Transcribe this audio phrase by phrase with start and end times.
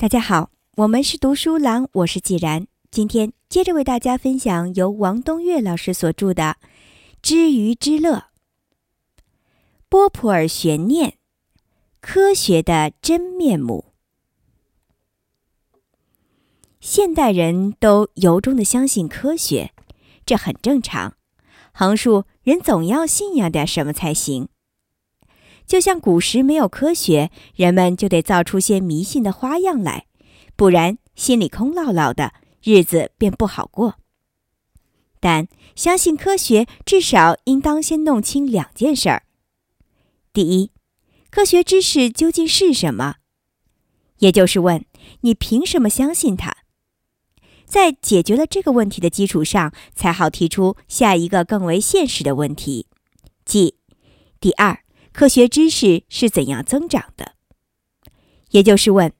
[0.00, 2.66] 大家好，我们是读书郎，我是既然。
[2.90, 6.56] 今天接着为大家分享由王东岳老师所著的
[7.20, 8.14] 《知鱼之乐》——
[9.90, 11.16] 波普尔悬念，
[12.00, 13.92] 科学的真面目。
[16.80, 19.74] 现代人都由衷的相信科学，
[20.24, 21.14] 这很正常。
[21.72, 24.48] 横竖人总要信仰点什么才行。
[25.70, 30.06] 就像古时没有科学，人们就得造出些迷信的花样来，
[30.56, 33.94] 不然心里空落落的，日子便不好过。
[35.20, 39.22] 但相信科学，至少应当先弄清两件事儿：
[40.32, 40.72] 第一，
[41.30, 43.18] 科学知识究竟是什么？
[44.18, 44.84] 也就是问
[45.20, 46.52] 你凭什么相信它？
[47.64, 52.88] 在解决了这个问题的基础上，才好提出下一个更为现实的问题，
[53.44, 53.76] 即
[54.40, 54.80] 第二。
[55.12, 57.32] 科学知识是怎样增长的？
[58.50, 59.12] 也就是问，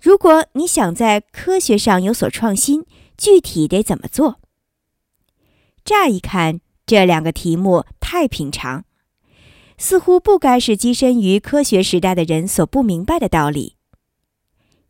[0.00, 2.84] 如果你想在科学上有所创新，
[3.16, 4.40] 具体得怎么做？
[5.84, 8.84] 乍一看，这两个题目太平常，
[9.78, 13.76] 似乎不该是跻身于科学时代的人所不明白的道理。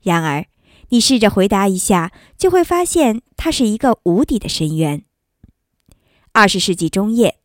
[0.03, 0.47] 然而，
[0.91, 5.05] 你试着回答一下，就会发现它是一个无底的深渊。
[6.33, 7.39] 二十世纪中叶。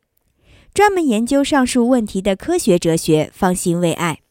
[0.79, 4.21] 专门研究上述问题的科学哲学方兴未艾。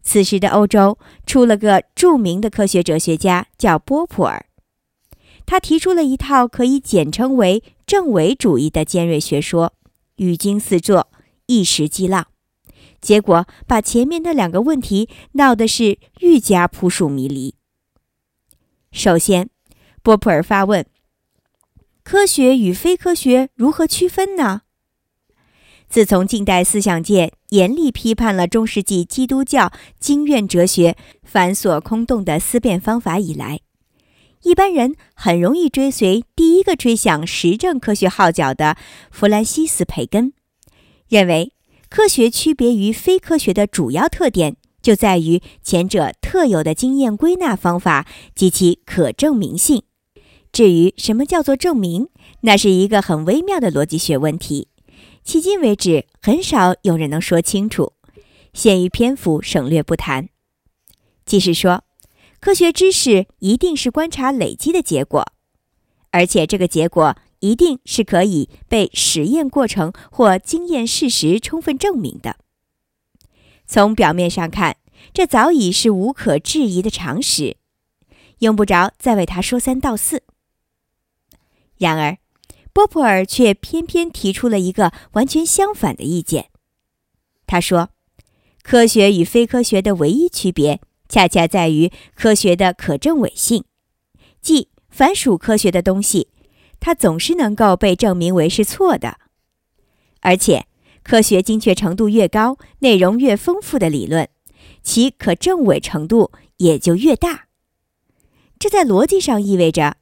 [0.00, 4.46] 此时的欧洲出了个著名的科学哲学家，叫波普尔。
[5.44, 9.72] 他提出了一套可以简称为正伪主义的尖锐学说，
[10.18, 11.08] 语惊四座，
[11.46, 12.28] 一石激浪，
[13.00, 17.56] 结果把前面那两个问题闹得是愈加扑朔迷离。
[18.92, 19.50] 首先，
[20.04, 20.86] 波普尔发问：
[22.04, 24.62] 科学与非科学如何区分呢？
[25.88, 33.60] 自从近代思想界严厉批判了中世纪基督教经院哲学繁琐空洞的思辨方法以来，
[34.42, 38.76] 一般人很容易追随第一个吹响实证科学号角的
[39.10, 40.32] 弗兰西斯·培根，
[41.08, 41.52] 认为
[41.88, 49.84] 科学区别于非科学的主要特点就在于前者特有的经验归纳方法及其可证明性。
[50.52, 52.08] 至于什么叫做证明，
[52.40, 54.68] 那是一个很微妙的逻辑学问题。
[55.26, 57.94] 迄今为止，很少有人能说清楚。
[58.54, 60.28] 限于篇幅，省略不谈。
[61.24, 61.82] 即是说，
[62.38, 65.26] 科学知识一定是观察累积的结果，
[66.12, 72.36] 而且这个结果一定是可以被实验过程或经验事实充分证明的。
[73.66, 74.76] 从表面上看，
[75.12, 77.56] 这早已是无可置疑的常识，
[78.38, 80.22] 用不着再为他说三道四。
[81.78, 82.16] 然而，
[82.76, 86.50] 波普尔却偏偏提出了一个完全相反的意见。
[87.46, 87.88] 他说
[88.62, 93.64] ：“科学与非科学的唯一区别，恰恰在于科学的可证伪性，
[94.42, 96.28] 即凡属科学的东西，
[96.78, 99.16] 它总是能够被证明为是错的。
[100.20, 100.66] 而且，
[101.02, 104.28] 科学精确程度越高、内容越丰富的理论，
[104.82, 107.46] 其可证伪程度也就越大。
[108.58, 109.96] 这在逻辑上意味着，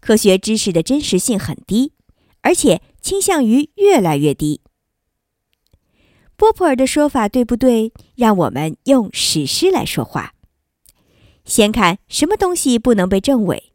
[0.00, 1.92] 科学知识的真实性很低。”
[2.46, 4.60] 而且倾向于越来越低。
[6.36, 7.92] 波普尔的说法对不对？
[8.14, 10.32] 让我们用史诗来说话。
[11.44, 13.72] 先看什么东西不能被证伪。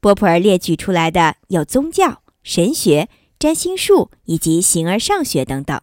[0.00, 5.80] 波普尔列举出来的有宗教、神学、占星术以及形而上学等等。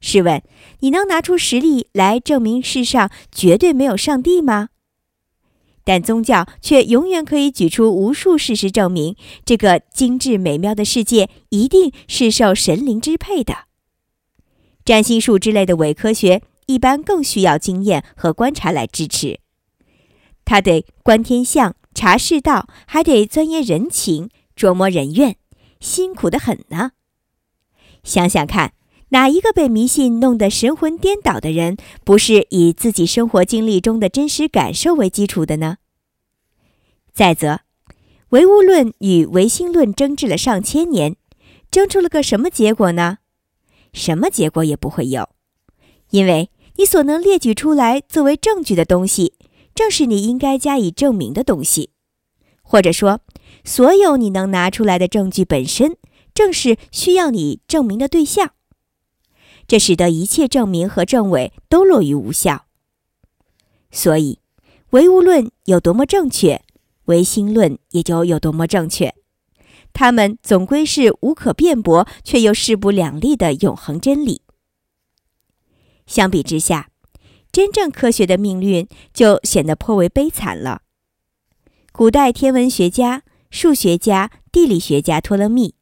[0.00, 0.42] 试问，
[0.78, 4.70] 你能拿出实例来证明世上绝对没有上帝吗？
[5.90, 13.64] 但宗教却永远可以举出无数事实证明，这个精致美妙的世界一定是受神灵支配的。
[14.84, 19.40] 占星术之类的伪科学一般更需要经验和观察来支持，
[20.44, 25.34] 他得观天象、查世道，还得钻研人情、琢磨人怨，
[25.80, 26.92] 辛苦的很呢。
[28.04, 28.74] 想想看。
[29.12, 35.78] 哪一个被迷信弄得神魂颠倒的人，不是以自己生活经历中的真实感受为基础的呢？
[37.20, 37.60] 再则，
[38.30, 41.16] 唯物论与唯心论争执了上千年，
[41.70, 43.18] 争出了个什么结果呢？
[43.92, 45.28] 什么结果也不会有，
[46.12, 49.34] 因为你所能列举出来作为证据的东西，
[49.74, 51.90] 正是你应该加以证明的东西，
[52.62, 53.20] 或者说，
[53.66, 55.98] 所有你能拿出来的证据本身，
[56.32, 58.52] 正是需要你证明的对象。
[59.68, 62.64] 这使得一切证明和证伪都落于无效。
[63.90, 64.38] 所以，
[64.92, 66.62] 唯物论有多么正确，
[67.06, 69.14] 唯心论也就有多么正确。
[69.92, 74.42] 它们总归是无可辩驳却又势不两立的永恒真理。
[76.06, 76.90] 相比之下，
[77.50, 80.82] 真正科学的命运就显得颇为悲惨了。
[81.92, 85.74] 古代天文学家、数学家、地理学家托勒密，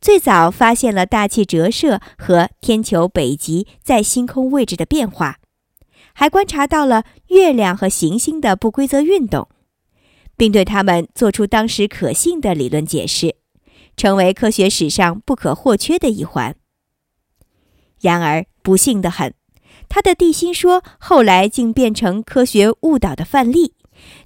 [0.00, 5.38] 最早发现了大气折射和天球北极在星空位置的变化，
[6.12, 9.48] 还观察到了月亮和行星的不规则运动，
[10.40, 13.36] 并对他们做出当时可信的理论解释，
[13.94, 16.56] 成为科学史上不可或缺的一环。
[18.00, 19.34] 然而，不幸的很。
[19.90, 23.74] 他的地心说后来竟变成科学误导的范例，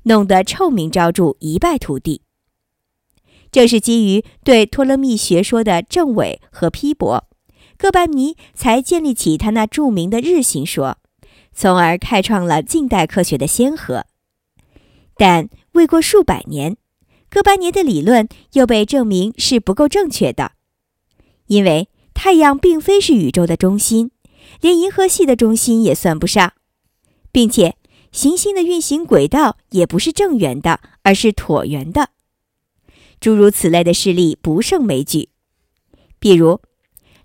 [0.04, 2.22] 弄得臭名昭著，一败涂地。
[3.50, 7.28] 正是基于对托勒密学说的证伪和批驳，
[7.76, 10.98] 哥白尼才建立起他那著名的日心说，
[11.52, 14.04] 从而开创了近代科学的先河。
[15.16, 16.76] 但未过数百年，
[17.28, 20.52] 哥白尼的理论又被证明是不够正确的，
[21.48, 24.12] 因为太阳并非是宇宙的中心。
[24.60, 26.52] 连银河系的中心也算不上，
[27.32, 27.76] 并且
[28.12, 32.10] 行星的运行轨道也不是正圆的，而是椭圆的。
[33.18, 35.30] 诸如此类的事例不胜枚举。
[36.20, 36.60] 比如，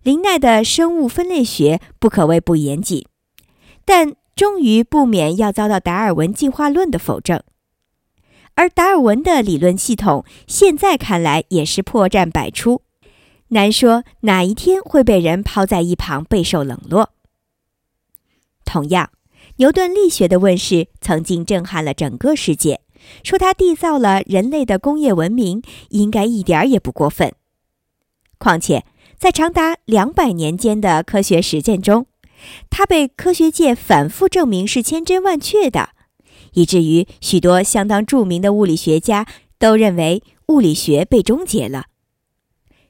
[0.02, 3.06] 林奈的生物分类学不可谓不严谨，
[3.86, 7.44] 但终于不免要遭到达尔文进化论的否证。
[8.60, 12.82] 而达尔文的理论系统现在看来也是破绽百出。
[13.52, 17.12] 难说哪一天会被人抛在一旁备受冷落。
[18.66, 19.12] 同样，
[19.56, 22.82] 牛顿力学的问世曾经震撼了整个世界，
[23.24, 27.32] 说他缔造了人类的工业文明，应该一点也不过分。
[28.38, 28.84] 况且，
[29.18, 32.08] 在长达两百年间的科学实践中，
[32.70, 35.92] 他被科学界反复证明是千真万确的，
[36.60, 39.26] 以至于许多相当著名的物理学家
[39.58, 41.86] 都认为物理学被终结了。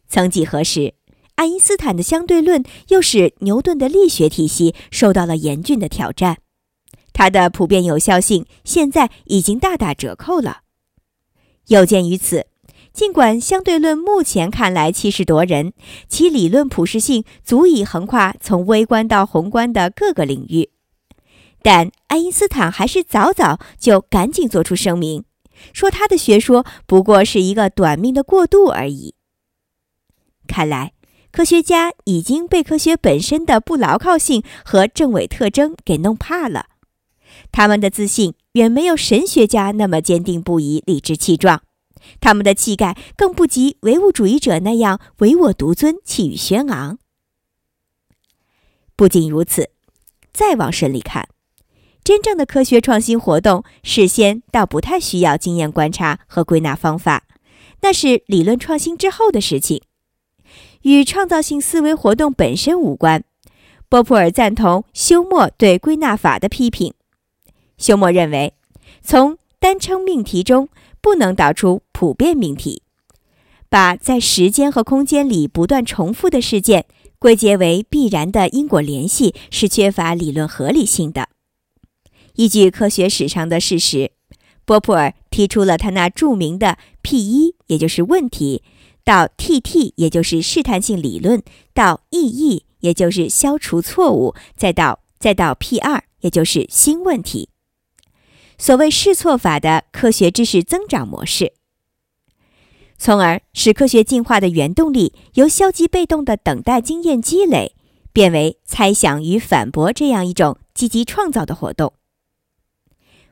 [0.08, 0.96] 曾几何时，
[1.36, 6.40] 爱因斯坦的相对论又使牛顿的力学体系受到了严峻的挑战，
[7.14, 10.62] 它的普遍有效性现在已经大打折扣了。
[11.68, 12.48] 有鉴于此，
[12.92, 15.74] 尽管相对论目前看来气势夺人，
[16.08, 20.72] 其理论普适性足以横跨从微观到宏观的各个领域，
[21.62, 25.26] 但爱因斯坦还是早早就赶紧做出声明，
[25.74, 29.16] 说他的学说不过是一个短命的过渡而已。
[30.48, 30.94] 看来，
[31.32, 36.68] 科学家已经被科学本身的不牢靠性和正伪特征给弄怕了。
[37.52, 41.62] 他们的自信远没有神学家那么坚定不移、理直气壮，
[42.20, 46.98] 他们的气概更不及唯物主义者那样唯我独尊、气宇轩昂。
[48.96, 49.70] 不仅如此，
[50.34, 51.30] 再往深里看，
[52.04, 57.26] 真正的科学创新活动事先倒不太需要经验观察和归纳方法，
[57.82, 59.82] 那是理论创新之后的事情。
[60.82, 63.24] 与创造性思维活动本身无关。
[63.90, 66.94] 波普尔赞同休谟对归纳法的批评。
[67.78, 68.54] 休谟认为，
[69.02, 70.70] 从单称命题中
[71.02, 72.84] 不能导出普遍命题。
[73.68, 76.86] 把在时间和空间里不断重复的事件
[77.20, 81.30] 归结为必然的因果联系，是缺乏理论合理性的。
[82.40, 84.14] 依据科学史上的事实，
[84.64, 88.64] 波普尔提出了他那著名的 P 一，也就是问题。
[89.04, 91.42] 到 T-T，也就是试探性理论；
[91.74, 97.50] 到 E-E，也就是消除错误；再到再到 P-2，也就是新问题。
[98.58, 101.52] 所谓试错法的科学知识增长模式，
[102.98, 107.76] 从而使科学进化的原动力由消极被动的等待经验积累，
[108.14, 111.92] 变为猜想与反驳这样一种积极创造的活动。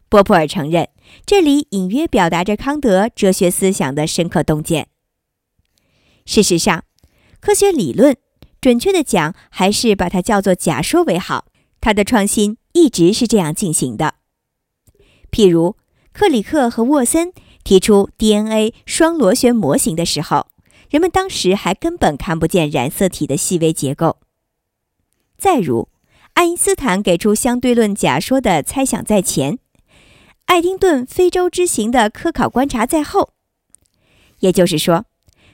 [0.09, 0.89] 波普尔承认，
[1.25, 4.87] 这里隐约表达着康德哲学思想的深刻洞见。
[6.25, 6.83] 事实上，
[7.39, 8.17] 科学理论，
[8.61, 11.45] 准确的讲，还是把它叫做假说为好。
[11.79, 14.15] 它的创新一直是这样进行的。
[15.31, 15.75] 譬如，
[16.11, 17.31] 克里克和沃森
[17.63, 20.47] 提出 DNA 双螺旋模型的时候，
[20.89, 24.17] 人们当时还根本看不见染色体的细微结构。
[25.37, 25.89] 再如，
[26.33, 29.59] 爱因斯坦给出相对论假说的猜想在前，
[30.47, 33.29] 爱丁顿非洲之行的科考观察在后。
[34.39, 35.05] 也就是说。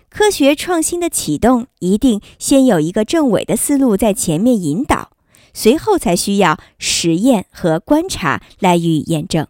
[0.09, 5.09] 科学创新的启动一定先有一个政委的思路在前面引导，
[5.55, 9.47] 随后才需要实验和观察来予以验证。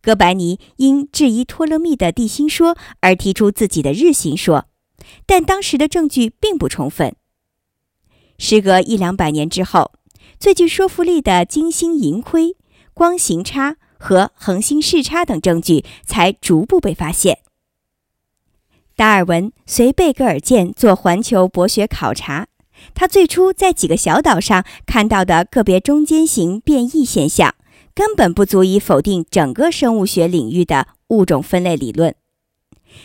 [0.00, 4.66] 哥白尼因质疑托勒密的地心说而提出自己的日心说，
[5.26, 7.16] 但当时的证据并不充分。
[8.38, 9.90] 时隔一两百年之后，
[10.38, 12.56] 最具说服力的金星盈亏、
[12.92, 17.38] 光行差和恒星视差等证据才逐步被发现。
[18.96, 22.46] 达尔文随贝格尔舰做环球博学考察，
[22.94, 27.54] 他最初在几个小岛上看到的个别中间型变异现象，
[27.94, 32.14] 根本不足以否定整个生物学领域的物种分类理论。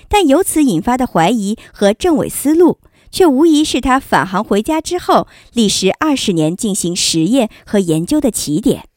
[0.07, 2.79] 但由此引发的怀疑和政委思路，
[3.09, 8.88] 却无疑是他返航回家之后历时二十年进行实验和研究的起点。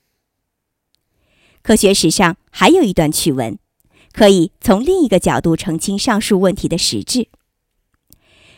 [1.62, 3.58] 科学史上还有一段趣闻，
[4.12, 7.28] 可以从另一个角度澄清上述问题的实质。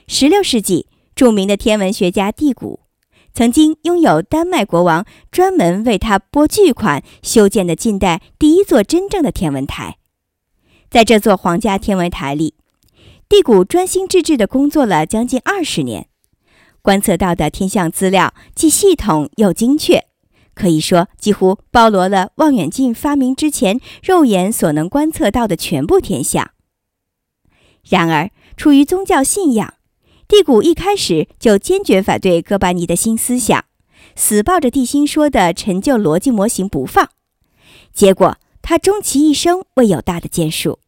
[0.09, 2.81] 十六世纪，著名的天文学家蒂谷，
[3.33, 9.99] 曾经拥有丹麦国王专门为他拨巨款修建的近代第一座真正的天文台。
[10.91, 12.55] 在这座皇家天文台里，
[13.29, 16.09] 蒂谷专心致志地工作了将近二十年，
[16.81, 20.07] 观测到的天象资料既系统又精确，
[20.55, 26.53] 可以说几乎包罗了望远镜发明之前肉眼所能观测到的全部天象。
[27.89, 29.75] 然而，出于宗教信仰，
[30.27, 33.65] 蒂谷一开始就坚决反对哥白尼的新思想，
[34.17, 37.11] 死抱着地心说的陈旧逻辑模型不放。
[37.93, 40.79] 结果，他终其一生未有大的建树。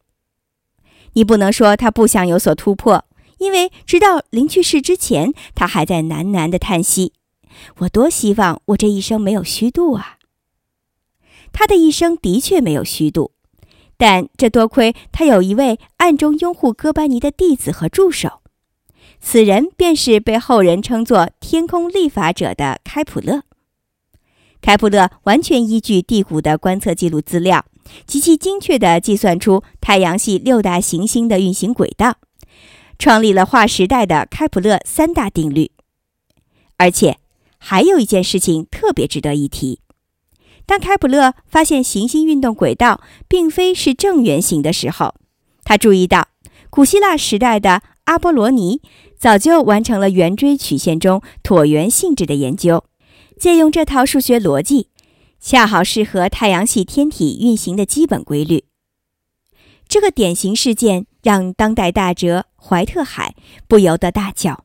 [1.13, 3.05] 你不能说他不想有所突破，
[3.37, 7.13] 因为直到临去世之前，他还在喃喃地叹息
[7.79, 10.17] ：“我多希望我这一生没有虚度啊！”
[11.53, 13.31] 他的一生的确没有虚度，
[13.97, 18.41] 但这多亏他有一位暗中拥护哥白尼的弟子和助手，
[19.19, 23.43] 此人便是被后人称作“天空立法者”的开普勒。
[24.61, 27.65] 开普勒完全依据地谷的观测记录资料。
[28.05, 32.17] 极其精确地计算出太阳系六大行星的运行轨道，
[32.99, 35.71] 创立了划时代的开普勒三大定律。
[36.75, 37.17] 而且，
[37.69, 39.81] 还有一件事情特别值得一提：
[40.65, 45.15] 当开普勒发现行星运动轨道并非是正圆形的时候，
[45.65, 46.29] 他注意到
[46.69, 48.81] 古希腊时代的阿波罗尼
[49.17, 52.85] 早就完成了圆锥曲线中椭圆性质的研究，
[53.37, 54.87] 借用这套数学逻辑。
[55.41, 58.63] 恰好适合太阳系天体运行的基本规律。
[59.89, 63.35] 这个典型事件让当代大哲怀特海
[63.67, 64.63] 不由得大叫：“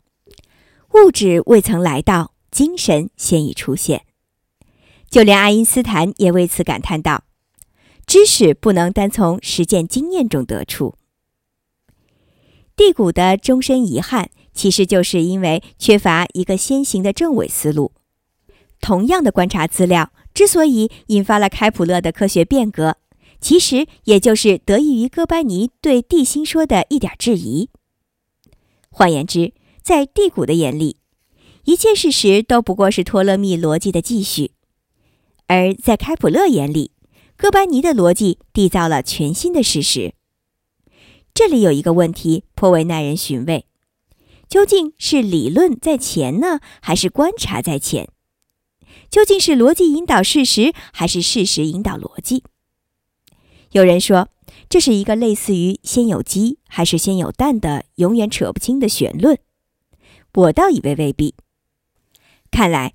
[0.94, 4.04] 物质未曾来到，精神先已出现。”
[5.10, 7.24] 就连爱因斯坦也为此感叹道
[8.06, 10.94] ：“知识不能单从实践经验中得出。”
[12.76, 17.92] 地谷的终身遗憾，其实就是因为缺乏一个先行的正伪思路。
[18.80, 20.12] 同样的观察资料。
[20.34, 22.96] 之所以引发了开普勒的科学变革，
[23.38, 27.68] 其实也就是得益于哥白尼对地心说的一点质疑。
[28.88, 30.96] 换言之，在地谷的眼里，
[31.64, 34.50] 一切事实都不过是托勒密逻辑的继续；
[35.46, 36.90] 而在开普勒眼里，
[37.36, 40.14] 哥白尼的逻辑缔造了全新的事实。
[41.32, 43.66] 这里有一个问题颇为耐人寻味：
[44.48, 48.08] 究竟是理论在前呢，还是观察在前？
[49.08, 52.42] 究竟是逻辑引导事实，还是事实引导逻辑？
[53.70, 54.28] 有人说，
[54.68, 59.38] 这是一个类似于“先有鸡还是先有蛋”的永远扯不清的玄论。
[60.34, 61.34] 我倒以为未必。
[62.52, 62.92] 看来，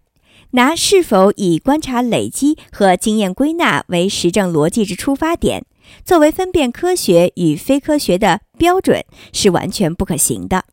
[0.51, 5.65] 拿是否以观察累积和经验归纳为实证逻辑之出发点，
[6.05, 10.65] 作为分辨科学与非科学的标准，是完全不可行的。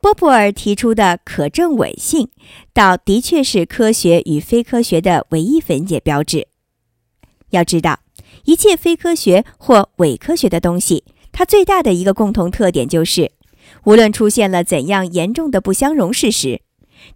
[0.00, 2.28] 波普尔提出的可证伪性，
[2.74, 6.48] 倒的确是科学与非科学的唯一分解标志。
[7.50, 8.00] 要知道，
[8.44, 13.30] 一切非科学或伪科学的东西，它最大的一个共同特点就是，
[13.84, 16.62] 无论出现了怎样严重的不相容事实，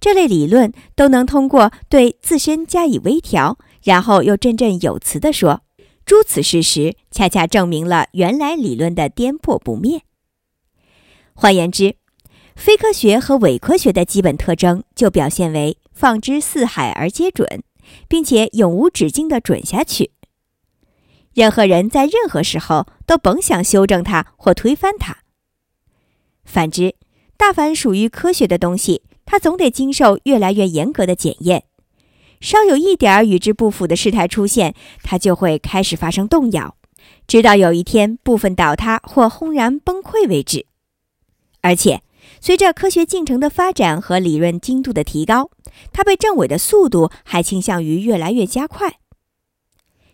[0.01, 5.63] 这类理论都能通过对自身加以微调，然后又振振有词地说
[6.07, 10.03] ：“诸此事实恰恰证明了原来理论的颠破不灭。”
[11.35, 11.97] 换言之，
[12.55, 17.63] 非科学和伪科学的基本特征就表现为放之四海而皆准，
[18.09, 20.13] 并且永无止境地准下去。
[21.35, 25.19] 任何人在任何时候都甭想修正它或推翻它。
[26.45, 26.95] 反之，
[27.37, 31.65] 大凡属于科学的东西，它总得经受越来越严格的检验。
[32.41, 36.77] 稍有一点与之不符的事态出现，它就会开始发生动摇，
[37.27, 40.65] 直到有一天部分倒塌或轰然崩溃为止。
[41.61, 42.01] 而且。
[42.41, 45.51] 随着科学进程的发展和理论精度的提高，
[45.93, 48.99] 它被证伪的速度还倾向于越来越加快。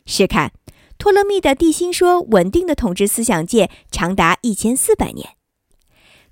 [0.04, 0.52] 试看，
[0.98, 5.30] 托勒密的地心说稳定的统治思想界长达一千四百年，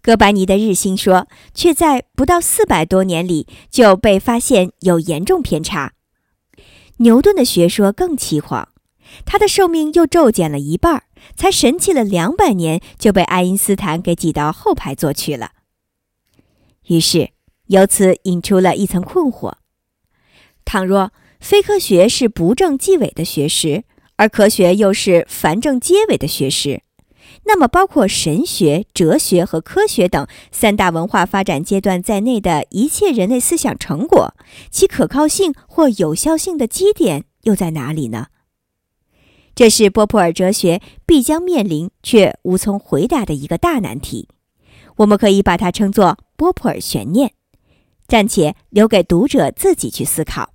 [0.03, 5.93] 哥白尼的日心说却在不到四百多年里就被发现有严重偏差。
[6.99, 8.67] 牛顿的学说更凄惶，
[9.25, 11.05] 他的寿命又骤减了一半，
[11.35, 15.53] 才神气了两百年就被爱因斯坦给挤到后排坐去了。
[16.87, 17.31] 于是，
[17.67, 19.55] 由此引出了一层困惑：
[20.65, 23.85] 倘若非科学是不正即伪的学识，
[24.17, 26.83] 而科学又是凡正皆伪的学识，
[27.45, 34.35] 那么包括神学、哲学和科学等三大文化发展阶段在内的一切人类思想成果，
[34.71, 38.29] 其可靠性或有效性的基点又在哪里呢？
[39.55, 44.29] 这是波普尔哲学必将面临却无从回答的一个大难题。
[44.97, 47.33] 我们可以把它称作波普尔悬念，
[48.07, 50.55] 暂且留给读者自己去思考。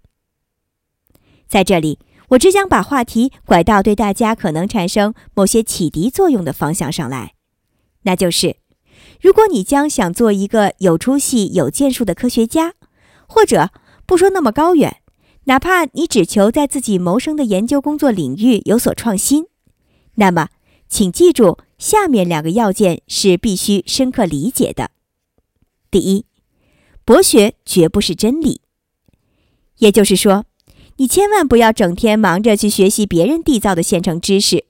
[1.47, 7.33] 在这里，我只想把话题拐到对大家可能产生某些启迪作用的方向上来，
[8.03, 8.57] 那就是：
[9.21, 12.73] 如果你将想做一个有出息、有建树的科学家，
[13.27, 13.69] 或者
[14.05, 14.97] 不说那么高远。
[15.47, 19.45] 哪怕你只求在自己谋生的研究工作领域有所创新，
[20.15, 20.49] 那么，
[20.87, 24.89] 请记住下面两个要件是必须深刻理解的：
[25.91, 26.25] 第一，
[27.05, 28.61] 博学绝不是真理，
[29.77, 30.45] 也就是说，
[30.97, 34.65] 你千万不要整天忙着去学习别人缔造的现成知识，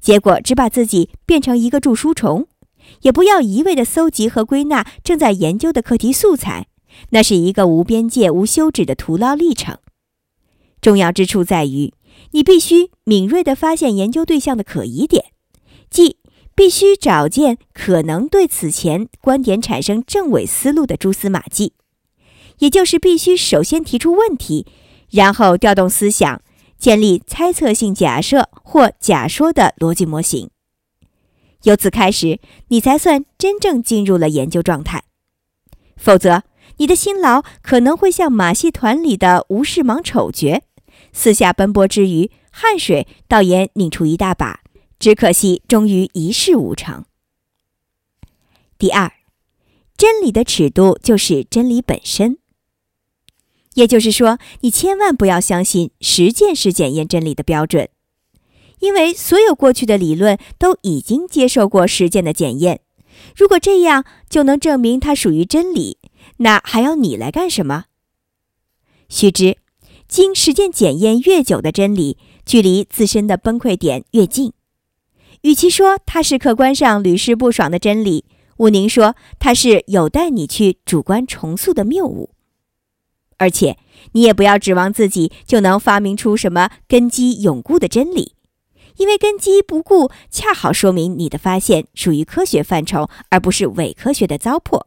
[0.00, 2.44] 结果只把自己变成一个著书虫；
[3.02, 6.68] 也不要一味地搜集和归纳正在研究的课题素材，
[7.10, 9.78] 那是一个无边界、无休止的徒劳历程。
[10.80, 11.92] 重要之处在于，
[12.30, 15.26] 你必须敏锐地发现研究对象的可疑点，
[15.90, 16.16] 即
[16.54, 21.74] 必须找见可能对此前观点产生正伪思路的蛛丝马迹，
[22.60, 24.66] 也就是必须首先提出问题，
[25.10, 26.42] 然后调动思想，
[26.78, 30.50] 建立猜测性假设或假说的逻辑模型。
[31.64, 35.02] 由此开始，你才算真正进入了研究状态，
[35.96, 36.42] 否则，
[36.76, 40.62] 你的辛劳可能会像马戏团里的无事忙丑角。
[41.12, 44.60] 四下奔波之余，汗水倒也拧出一大把，
[44.98, 47.04] 只可惜终于一事无成。
[48.78, 49.12] 第二，
[49.96, 52.38] 真理的尺度就是真理本身，
[53.78, 57.88] 也就是说，你千万不要相信实践是检验真理的标准，
[58.80, 62.80] 因为所有过去的理论都已经接受过实践的检验。
[63.36, 65.98] 如果这样就能证明它属于真理，
[66.38, 67.84] 那还要你来干什么？
[69.08, 69.58] 须知。
[70.08, 74.54] 经实践检验越久的真理，距离自身的崩溃点越近。
[75.42, 78.24] 与其说它是客观上屡试不爽的真理，
[78.56, 82.30] 毋宁说它是有待你去主观重塑的谬误。
[83.38, 83.78] 而且，
[84.12, 88.34] 你也不要指望自己就能发明出什么根基永固的真理，
[88.96, 94.86] 因为根基不固，恰好说明你的发现属于科学范畴，而不是伪科学的糟粕。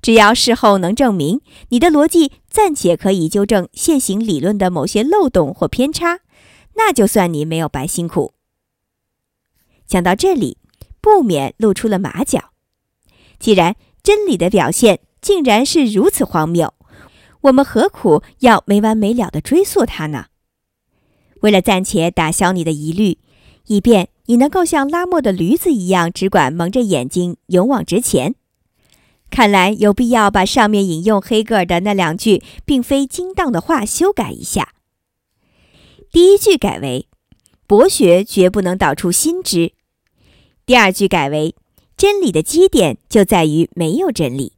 [0.00, 6.20] 只要事后能证明你的逻辑暂且可以纠正现行理论的某些漏洞或偏差，
[6.76, 8.34] 那就算你没有白辛苦。
[9.86, 10.58] 讲到这里，
[11.00, 12.52] 不免露出了马脚。
[13.40, 16.74] 既然真理的表现竟然是如此荒谬，
[17.42, 20.26] 我们何苦要没完没了的追溯它呢？
[21.40, 23.18] 为了暂且打消你的疑虑，
[23.66, 28.34] 以便你能够像拉磨的驴子一样，只管蒙着眼睛勇往直前。
[29.30, 34.72] 看来有必要把上面引用黑格尔的那两句并非精当的话修改一下。
[36.10, 37.06] 第一句改为
[37.68, 39.72] “博学绝不能导出新知”，
[40.64, 41.54] 第二句改为
[41.96, 44.54] “真理的基点就在于没有真理”。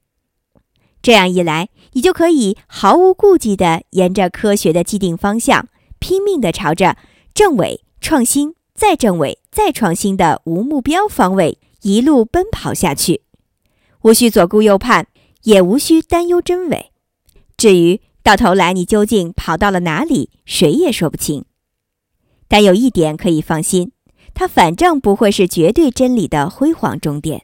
[1.02, 6.96] 这样一来，你就可以毫无顾忌地沿着科学的既定方向，拼命地朝着
[7.34, 13.22] 正伪、创新、再正伪、再创新的无目标方位一路奔跑下去。
[14.02, 15.06] 无需左顾右盼，
[15.42, 16.90] 也无需担忧真伪。
[17.56, 21.44] 至于到头来你究竟跑到了哪里，谁也说不清。
[22.48, 23.92] 但有一点可以放心，
[24.32, 27.42] 它反正不会是绝对真理的辉煌终点。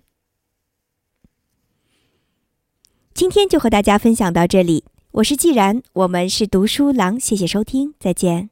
[3.17, 4.85] 今天就和大家分享到这里。
[5.11, 8.51] 我是既然我们是读书郎谢谢收听再见。